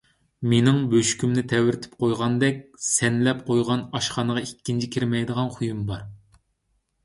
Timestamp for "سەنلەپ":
2.87-3.45